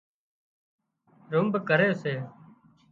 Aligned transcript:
رنڀ 1.31 1.53
ڪري 1.67 1.89
سي 2.01 2.15